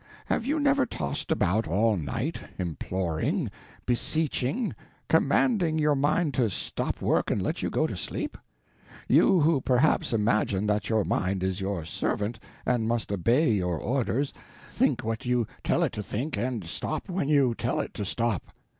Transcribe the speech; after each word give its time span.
Have 0.25 0.47
you 0.47 0.59
never 0.59 0.87
tossed 0.87 1.31
about 1.31 1.67
all 1.67 1.95
night, 1.95 2.39
imploring, 2.57 3.51
beseeching, 3.85 4.73
commanding 5.07 5.77
your 5.77 5.93
mind 5.93 6.33
to 6.33 6.49
stop 6.49 7.03
work 7.03 7.29
and 7.29 7.39
let 7.39 7.61
you 7.61 7.69
go 7.69 7.85
to 7.85 7.95
sleep?—you 7.95 9.41
who 9.41 9.61
perhaps 9.61 10.11
imagine 10.11 10.65
that 10.65 10.89
your 10.89 11.03
mind 11.03 11.43
is 11.43 11.61
your 11.61 11.85
servant 11.85 12.39
and 12.65 12.87
must 12.87 13.11
obey 13.11 13.51
your 13.51 13.77
orders, 13.77 14.33
think 14.71 15.03
what 15.03 15.27
you 15.27 15.45
tell 15.63 15.83
it 15.83 15.91
to 15.93 16.01
think, 16.01 16.35
and 16.35 16.63
stop 16.63 17.07
when 17.07 17.29
you 17.29 17.53
tell 17.53 17.79
it 17.79 17.93
to 17.93 18.03
stop. 18.03 18.47